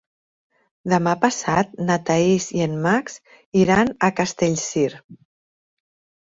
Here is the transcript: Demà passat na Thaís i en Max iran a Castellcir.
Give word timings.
Demà 0.93 1.11
passat 1.25 1.75
na 1.89 1.97
Thaís 2.07 2.47
i 2.61 2.63
en 2.67 2.73
Max 2.87 3.19
iran 3.65 3.93
a 4.09 4.11
Castellcir. 4.21 4.89